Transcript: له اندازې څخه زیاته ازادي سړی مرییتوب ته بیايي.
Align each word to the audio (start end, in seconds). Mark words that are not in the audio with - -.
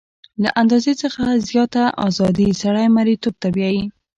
له 0.43 0.49
اندازې 0.61 0.93
څخه 1.01 1.23
زیاته 1.49 1.83
ازادي 2.07 2.47
سړی 2.61 2.87
مرییتوب 2.97 3.35
ته 3.41 3.47
بیايي. 3.55 3.83